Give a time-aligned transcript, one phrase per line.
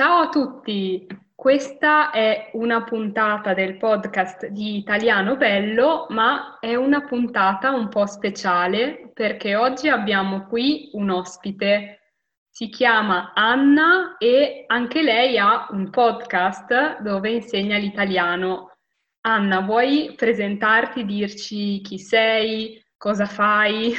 [0.00, 7.02] Ciao a tutti, questa è una puntata del podcast di Italiano Bello, ma è una
[7.02, 12.14] puntata un po' speciale perché oggi abbiamo qui un ospite.
[12.48, 18.78] Si chiama Anna e anche lei ha un podcast dove insegna l'italiano.
[19.26, 23.94] Anna, vuoi presentarti, dirci chi sei, cosa fai?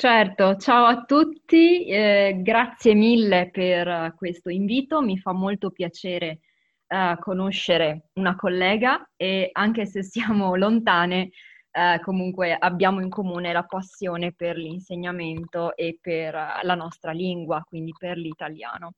[0.00, 6.38] Certo, ciao a tutti, eh, grazie mille per questo invito, mi fa molto piacere
[6.86, 11.30] eh, conoscere una collega e anche se siamo lontane,
[11.72, 17.92] eh, comunque abbiamo in comune la passione per l'insegnamento e per la nostra lingua, quindi
[17.98, 18.92] per l'italiano.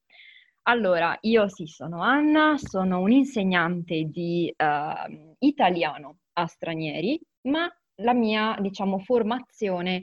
[0.64, 7.66] Allora, io sì, sono Anna, sono un'insegnante di ehm, italiano a stranieri, ma
[8.02, 10.02] la mia, diciamo, formazione è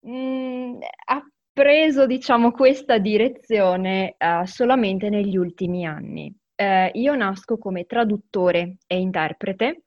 [0.00, 6.34] mh, mhmm, ha preso, diciamo, questa direzione uh, solamente negli ultimi anni.
[6.56, 9.84] Uh, io nasco come traduttore e interprete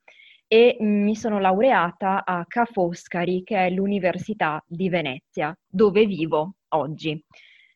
[0.47, 7.23] e mi sono laureata a Ca' Foscari, che è l'Università di Venezia, dove vivo oggi.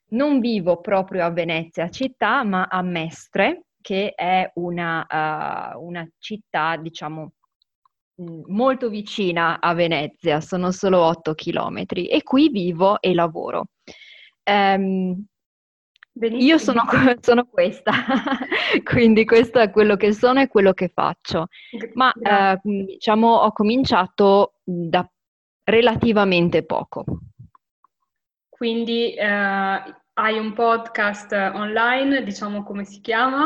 [0.10, 5.06] Non vivo proprio a Venezia città, ma a Mestre, che è una,
[5.76, 7.32] uh, una città, diciamo,
[8.48, 13.68] molto vicina a Venezia, sono solo 8 chilometri e qui vivo e lavoro.
[14.44, 15.26] Um,
[16.20, 16.84] io sono,
[17.22, 17.92] sono, questa,
[18.84, 21.48] quindi questo è quello che sono e quello che faccio.
[21.94, 25.08] Ma eh, diciamo ho cominciato da
[25.64, 27.04] relativamente poco.
[28.50, 33.46] Quindi eh, hai un podcast online, diciamo come si chiama?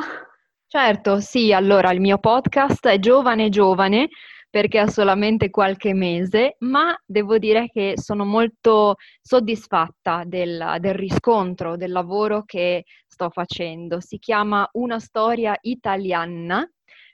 [0.68, 4.08] Certo, sì, allora il mio podcast è Giovane Giovane,
[4.52, 11.78] perché ha solamente qualche mese, ma devo dire che sono molto soddisfatta del, del riscontro,
[11.78, 14.00] del lavoro che sto facendo.
[14.02, 16.70] Si chiama Una storia italiana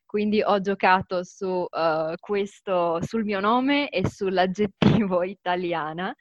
[0.07, 6.15] quindi ho giocato su uh, questo, sul mio nome e sull'aggettivo italiana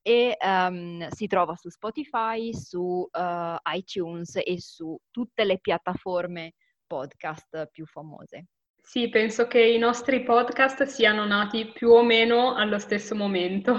[0.00, 6.54] e um, si trova su Spotify, su uh, iTunes e su tutte le piattaforme
[6.86, 8.46] podcast più famose.
[8.88, 13.76] Sì, penso che i nostri podcast siano nati più o meno allo stesso momento.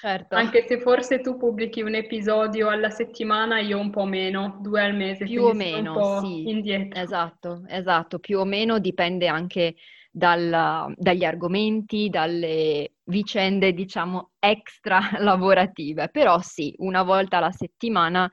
[0.00, 0.34] Certo.
[0.34, 4.94] Anche se forse tu pubblichi un episodio alla settimana, io un po' meno, due al
[4.94, 5.26] mese.
[5.26, 6.48] Più o meno, sì.
[6.48, 6.98] Indietro.
[6.98, 8.18] Esatto, esatto.
[8.18, 9.74] Più o meno dipende anche
[10.10, 16.08] dal, dagli argomenti, dalle vicende, diciamo, extra lavorative.
[16.08, 18.28] Però sì, una volta alla settimana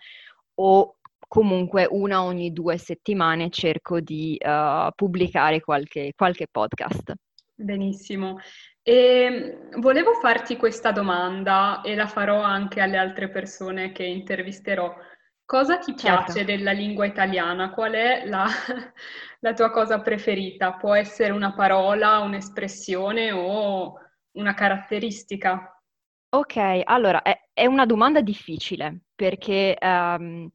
[0.55, 0.99] o
[1.33, 7.11] comunque una ogni due settimane cerco di uh, pubblicare qualche, qualche podcast.
[7.55, 8.37] Benissimo.
[8.83, 14.95] E volevo farti questa domanda e la farò anche alle altre persone che intervisterò.
[15.43, 16.51] Cosa ti piace certo.
[16.51, 17.71] della lingua italiana?
[17.71, 18.45] Qual è la,
[19.41, 20.73] la, tua cosa preferita?
[20.73, 23.95] Può essere una parola, un'espressione o
[24.33, 25.81] una caratteristica?
[26.29, 30.47] Ok, allora è, è una domanda difficile perché um,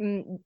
[0.00, 0.36] Mhmm,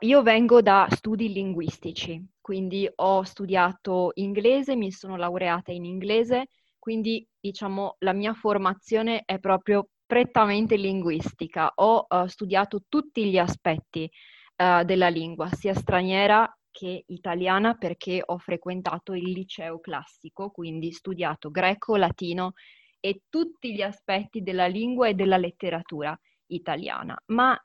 [0.00, 6.48] io vengo da studi linguistici, quindi ho studiato inglese, mi sono laureata in inglese,
[6.78, 11.70] quindi diciamo la mia formazione è proprio prettamente linguistica.
[11.76, 14.10] Ho uh, studiato tutti gli aspetti
[14.56, 21.50] uh, della lingua, sia straniera che italiana, perché ho frequentato il liceo classico, quindi studiato
[21.50, 22.54] greco, latino
[23.00, 27.16] e tutti gli aspetti della lingua e della letteratura italiana.
[27.26, 27.56] Ma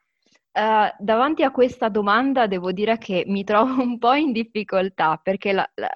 [0.51, 5.51] Uh, davanti a questa domanda devo dire che mi trovo un po' in difficoltà perché
[5.51, 5.89] la, la,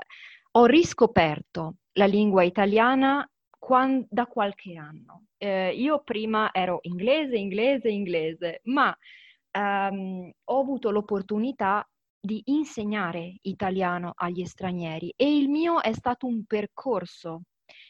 [0.51, 3.27] ho riscoperto la lingua italiana
[3.57, 5.25] quando, da qualche anno.
[5.37, 8.95] Uh, io prima ero inglese, inglese, inglese, ma
[9.57, 11.87] um, ho avuto l'opportunità
[12.19, 17.41] di insegnare italiano agli stranieri e il mio è stato un percorso.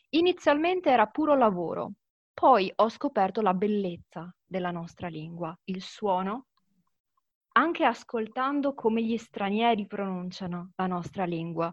[0.10, 1.94] Inizialmente era puro lavoro,
[2.34, 6.48] poi ho scoperto la bellezza della nostra lingua, il suono,
[7.54, 11.72] anche ascoltando come gli stranieri pronunciano la nostra lingua.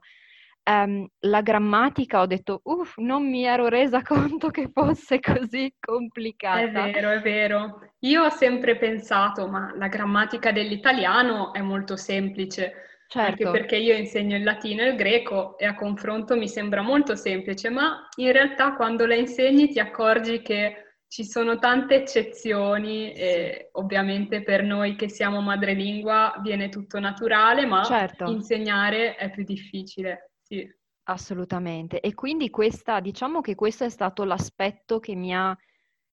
[0.63, 6.61] Um, la grammatica ho detto, uff, non mi ero resa conto che fosse così complicata.
[6.61, 7.93] È vero, è vero.
[8.01, 12.89] Io ho sempre pensato, ma la grammatica dell'italiano è molto semplice.
[13.09, 13.49] Certo.
[13.49, 17.17] Anche perché io insegno il latino e il greco e a confronto mi sembra molto
[17.17, 23.71] semplice, ma in realtà quando la insegni ti accorgi che ci sono tante eccezioni e
[23.73, 28.31] ovviamente per noi che siamo madrelingua viene tutto naturale, ma certo.
[28.31, 30.35] insegnare è più difficile.
[30.41, 30.65] Sì.
[31.09, 32.01] Assolutamente.
[32.01, 35.57] E quindi questa, diciamo che questo è stato l'aspetto che mi ha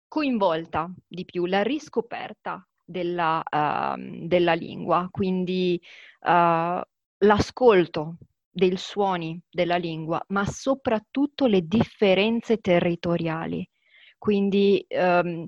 [0.06, 5.76] coinvolta di più, la riscoperta della, uh, della lingua, quindi
[6.20, 6.80] uh,
[7.18, 8.18] l'ascolto
[8.48, 13.68] dei suoni della lingua, ma soprattutto le differenze territoriali.
[14.18, 15.46] Quindi um,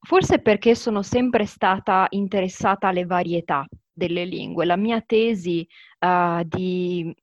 [0.00, 4.64] forse perché sono sempre stata interessata alle varietà delle lingue.
[4.64, 5.66] La mia tesi
[6.00, 7.14] uh, di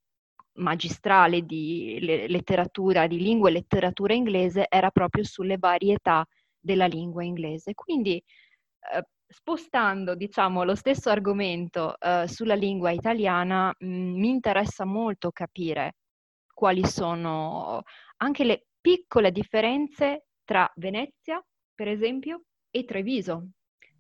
[0.58, 1.98] magistrale di
[2.30, 6.26] letteratura, di lingua e letteratura inglese era proprio sulle varietà
[6.60, 7.74] della lingua inglese.
[7.74, 14.86] Quindi eh, spostando, diciamo, lo stesso argomento eh, sulla lingua italiana, mh, mm, mi interessa
[14.86, 15.96] molto capire
[16.54, 17.82] quali sono
[18.18, 21.44] anche le piccole differenze tra Venezia,
[21.74, 23.50] per esempio, e Treviso,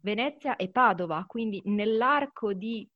[0.01, 2.88] Venezia e Padova, quindi nell'arco di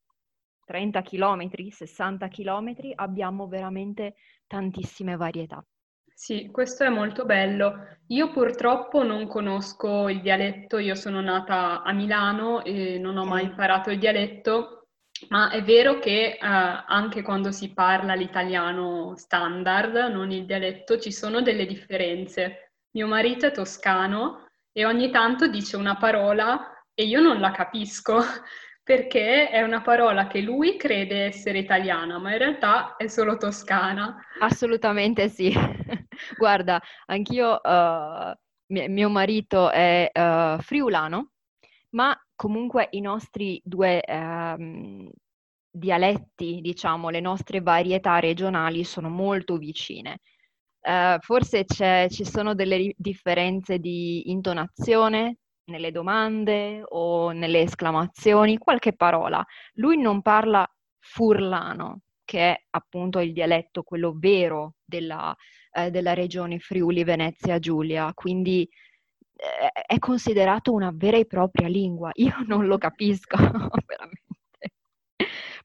[0.66, 4.16] 30 km, 60 km abbiamo veramente
[4.46, 5.66] tantissime varietà.
[6.13, 7.98] Sì, questo è molto bello.
[8.07, 13.45] Io purtroppo non conosco il dialetto, io sono nata a Milano e non ho mai
[13.45, 14.90] imparato il dialetto,
[15.30, 21.12] ma è vero che eh, anche quando si parla l'italiano standard, non il dialetto, ci
[21.12, 22.69] sono delle differenze.
[22.91, 28.18] Mio marito è toscano e ogni tanto dice una parola e io non la capisco
[28.83, 34.18] perché è una parola che lui crede essere italiana, ma in realtà è solo toscana.
[34.39, 35.53] Assolutamente sì.
[36.36, 38.33] Guarda, anch'io, uh,
[38.65, 41.33] mio marito è uh, friulano,
[41.92, 45.12] ma comunque i nostri due uh,
[45.69, 50.19] dialetti, diciamo, le nostre varietà regionali sono molto vicine.
[50.81, 55.38] Uh, forse ci sono delle differenze di intonazione,
[55.70, 59.46] nelle domande o nelle esclamazioni, qualche parola.
[59.74, 65.36] Lui non parla furlano, che è appunto il dialetto, quello vero della,
[65.72, 68.68] eh, della regione Friuli Venezia Giulia, quindi
[69.36, 72.12] eh, è considerato una vera e propria lingua.
[72.16, 73.38] Io non lo capisco
[73.86, 74.19] veramente.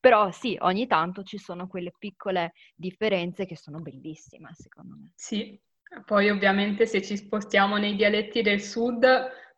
[0.05, 5.12] Però sì, ogni tanto ci sono quelle piccole differenze che sono bellissime, secondo me.
[5.15, 5.59] Sì,
[6.05, 9.06] poi ovviamente se ci spostiamo nei dialetti del sud,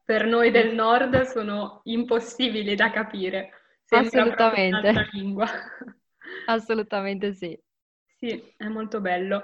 [0.04, 3.50] per noi del nord sono impossibili da capire.
[3.84, 5.08] Sembra Assolutamente.
[5.10, 5.46] lingua.
[6.46, 7.58] Assolutamente sì.
[8.16, 9.42] Sì, è molto bello.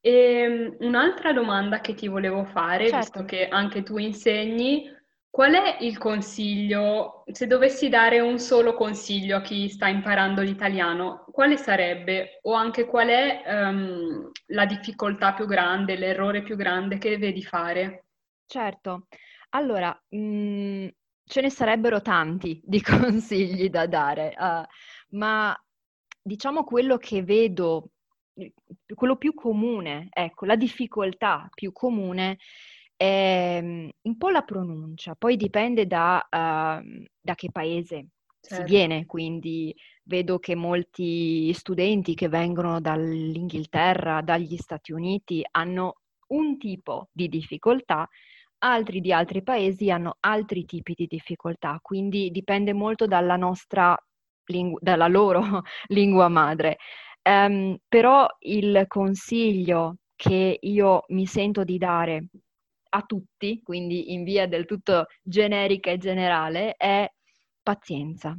[0.00, 3.20] E ehm, un'altra domanda che ti volevo fare, certo.
[3.20, 4.90] visto che anche tu insegni,
[5.30, 11.24] qual è il consiglio, se dovessi dare un solo consiglio a chi sta imparando l'italiano,
[11.30, 12.40] quale sarebbe?
[12.42, 18.06] O anche qual è um, la difficoltà più grande, l'errore più grande che vedi fare?
[18.44, 19.06] Certo,
[19.50, 20.88] allora, mhmm,
[21.24, 25.56] ce ne sarebbero tanti di consigli da dare, uh, ma
[26.20, 27.90] diciamo quello che vedo,
[28.94, 32.38] quello più comune, ecco, la difficoltà più comune
[33.04, 38.08] mhmm, un po' la pronuncia, poi dipende da, uh, da che paese
[38.40, 38.62] certo.
[38.62, 39.74] si viene, quindi
[40.04, 45.96] vedo che molti studenti che vengono dall'Inghilterra, dagli Stati Uniti hanno
[46.28, 48.08] un tipo di difficoltà
[48.62, 53.96] altri di altri paesi hanno altri tipi di difficoltà, quindi dipende molto dalla nostra
[54.46, 55.40] lingu- dalla loro
[55.88, 56.78] lingua madre.
[57.22, 62.26] Um, però il consiglio che io mi sento di dare
[62.90, 67.10] a tutti, quindi in via del tutto generica e generale, è
[67.62, 68.36] pazienza,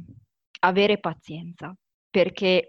[0.60, 1.74] avere pazienza,
[2.10, 2.68] perché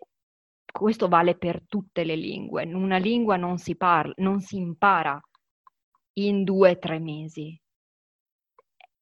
[0.72, 2.64] questo vale per tutte le lingue.
[2.66, 5.20] Una lingua non si parla, non si impara
[6.14, 7.60] in due o tre mesi.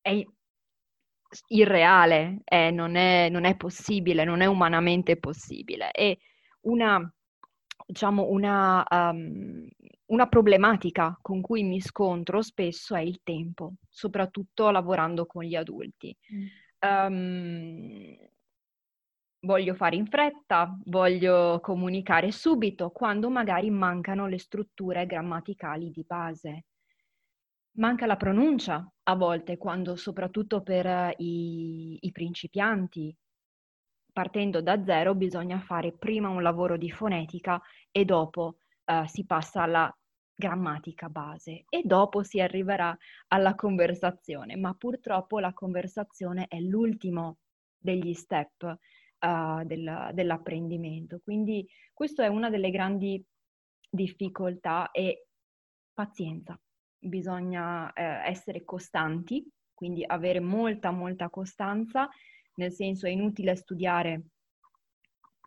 [0.02, 0.26] È
[1.48, 5.92] irreale, è, non, è, non, è, possibile, non è umanamente possibile.
[5.92, 6.20] E
[6.62, 7.00] una,
[7.86, 9.68] diciamo, una, um,
[10.08, 16.16] una problematica con cui mi scontro spesso è il tempo, soprattutto lavorando con gli adulti.
[16.80, 18.16] Um,
[19.42, 26.66] voglio fare in fretta, voglio comunicare subito, quando magari mancano le strutture grammaticali di base.
[27.78, 33.16] Manca la pronuncia a volte, quando soprattutto per i, i principianti,
[34.12, 39.64] partendo da zero, bisogna fare prima un lavoro di fonetica e dopo uh, si passa
[39.64, 39.96] alla
[40.34, 47.38] grammatica base e dopo si arriverà alla conversazione, ma purtroppo la conversazione è l'ultimo
[47.78, 51.20] degli step uh, del, dell'apprendimento.
[51.24, 53.24] Quindi questa è una delle grandi
[53.90, 55.28] difficoltà e
[55.94, 56.60] pazienza
[57.02, 62.08] bisogna eh, essere costanti, quindi avere molta, molta costanza,
[62.62, 64.22] nel senso è inutile studiare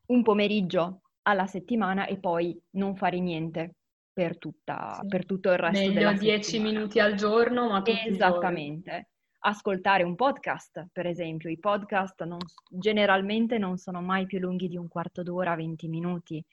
[0.07, 3.77] un pomeriggio alla settimana e poi non fare niente
[4.13, 5.07] per, tutta, sì.
[5.07, 9.11] per tutto il resto Meglio 10 minuti al giorno, ma tutti Esattamente.
[9.41, 11.49] ascoltare un podcast, per esempio.
[11.49, 16.45] I podcast non, generalmente non sono mai più lunghi di un quarto d'ora, 20 minuti.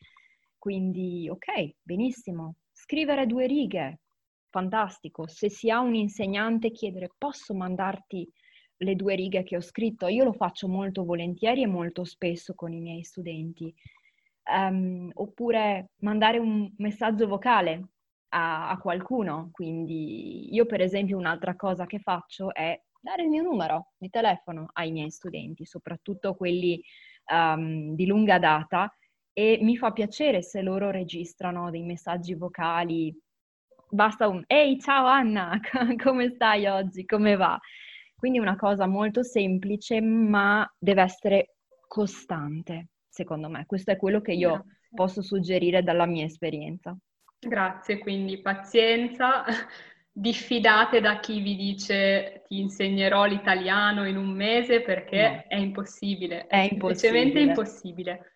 [0.57, 2.55] Quindi, ok, benissimo.
[2.71, 3.99] Scrivere due righe,
[4.49, 5.27] fantastico.
[5.27, 8.31] Se si ha un insegnante, chiedere posso mandarti
[8.81, 10.07] le due righe che ho scritto?
[10.07, 13.73] Io lo faccio molto volentieri e molto spesso con i miei studenti.
[14.43, 17.89] Um, oppure mandare un messaggio vocale
[18.29, 19.49] a, a, qualcuno.
[19.51, 24.69] Quindi io per esempio un'altra cosa che faccio è dare il mio numero di telefono
[24.73, 26.81] ai miei studenti, soprattutto quelli
[27.31, 28.93] um, di lunga data
[29.33, 33.15] e mi fa piacere se loro registrano dei messaggi vocali.
[33.89, 35.59] Basta un Ehi, ciao Anna,
[36.01, 37.05] come stai oggi?
[37.05, 37.59] Come va?
[38.21, 41.55] Quindi è una cosa molto semplice, ma deve essere
[41.87, 43.65] costante, secondo me.
[43.65, 44.71] Questo è quello che io Grazie.
[44.93, 46.95] posso suggerire dalla mia esperienza.
[47.39, 49.43] Grazie, quindi pazienza,
[50.13, 55.43] diffidate da chi vi dice ti insegnerò l'italiano in un mese perché no.
[55.47, 58.33] è impossibile, è, è semplicemente impossibile.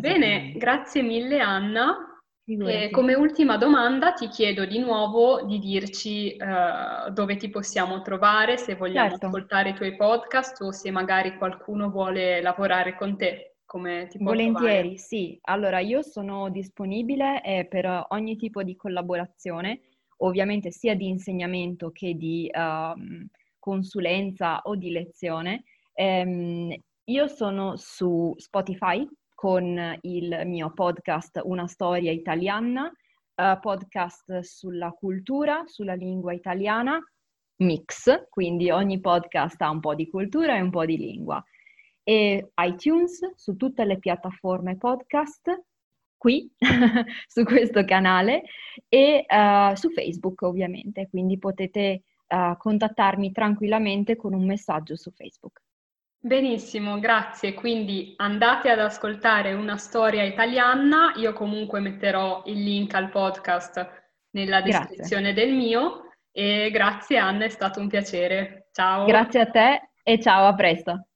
[0.00, 2.15] Bene, grazie mille Anna.
[2.48, 8.56] E come ultima domanda ti chiedo di nuovo di dirci uh, dove ti possiamo trovare,
[8.56, 9.26] se vogliamo certo.
[9.26, 13.56] ascoltare i tuoi podcast o se magari qualcuno vuole lavorare con te.
[13.64, 14.96] Come ti può Volentieri, trovare?
[14.96, 15.36] sì.
[15.42, 19.80] Allora, io sono disponibile eh, per ogni tipo di collaborazione,
[20.18, 23.26] ovviamente sia di insegnamento che di uh,
[23.58, 25.64] consulenza o di lezione.
[25.94, 26.72] Um,
[27.06, 29.04] io sono su Spotify,
[29.36, 32.90] con il mio podcast Una storia italiana,
[33.34, 36.98] uh, podcast sulla cultura, sulla lingua italiana,
[37.56, 41.44] mix, quindi ogni podcast ha un po' di cultura e un po' di lingua.
[42.02, 45.64] E iTunes su tutte le piattaforme podcast,
[46.16, 46.50] qui
[47.28, 48.44] su questo canale
[48.88, 55.60] e uh, su Facebook ovviamente, quindi potete uh, contattarmi tranquillamente con un messaggio su Facebook.
[56.18, 57.54] Benissimo, grazie.
[57.54, 61.12] Quindi andate ad ascoltare una storia italiana.
[61.16, 65.46] Io comunque metterò il link al podcast nella descrizione grazie.
[65.46, 66.00] del mio.
[66.32, 68.68] E grazie Anna, è stato un piacere.
[68.72, 69.06] Ciao.
[69.06, 71.06] Grazie a te e ciao, a presto.